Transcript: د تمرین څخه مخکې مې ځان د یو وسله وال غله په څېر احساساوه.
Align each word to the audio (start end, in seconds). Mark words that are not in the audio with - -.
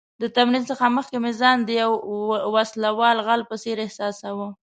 د 0.21 0.23
تمرین 0.35 0.63
څخه 0.71 0.85
مخکې 0.97 1.17
مې 1.23 1.31
ځان 1.39 1.57
د 1.63 1.69
یو 1.81 1.91
وسله 2.55 2.89
وال 2.99 3.17
غله 3.27 3.45
په 3.49 3.55
څېر 3.63 3.77
احساساوه. 3.85 4.47